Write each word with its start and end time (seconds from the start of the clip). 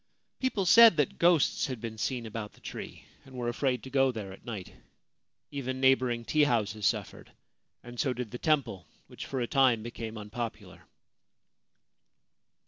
People 0.39 0.65
said 0.65 0.97
that 0.97 1.19
ghosts 1.19 1.67
had 1.67 1.79
been 1.79 1.99
seen 1.99 2.25
about 2.25 2.53
the 2.53 2.59
tree, 2.59 3.03
and 3.23 3.35
were 3.35 3.49
afraid 3.49 3.83
to 3.83 3.91
go 3.91 4.11
there 4.11 4.33
at 4.33 4.43
night. 4.43 4.73
Even 5.51 5.79
neighbouring 5.79 6.25
tea 6.25 6.45
houses 6.45 6.87
suffered, 6.87 7.31
and 7.83 7.99
so 7.99 8.11
did 8.11 8.31
the 8.31 8.39
temple, 8.39 8.87
which 9.05 9.27
for 9.27 9.41
a 9.41 9.45
time 9.45 9.83
became 9.83 10.17
unpopular. 10.17 10.87